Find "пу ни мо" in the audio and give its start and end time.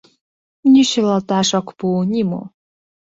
1.77-2.41